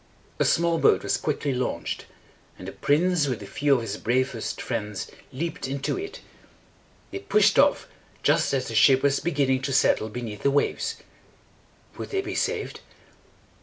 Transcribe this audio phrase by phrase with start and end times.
[0.39, 2.07] A small boat was quickly launched,
[2.57, 6.21] and the prince with a few of his bravest friends leaped into it.
[7.11, 7.87] They pushed off
[8.23, 10.95] just as the ship was be gin ning to settle beneath the waves.
[11.99, 12.79] Would they be saved?